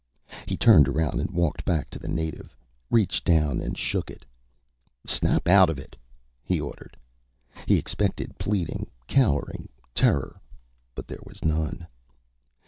[0.47, 2.55] He turned around and walked back to the native,
[2.89, 4.25] reached down and shook it.
[5.05, 5.95] "Snap out of it,"
[6.43, 6.97] he ordered.
[7.67, 10.41] He expected pleading, cowering, terror,
[10.95, 11.85] but there was none.